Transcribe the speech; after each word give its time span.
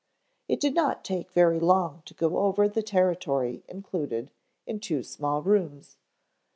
It 0.47 0.59
did 0.59 0.73
not 0.73 1.05
take 1.05 1.29
very 1.31 1.59
long 1.59 2.01
to 2.05 2.15
go 2.15 2.39
over 2.39 2.67
the 2.67 2.81
territory 2.81 3.63
included 3.67 4.31
in 4.65 4.79
two 4.79 5.03
small 5.03 5.43
rooms. 5.43 5.97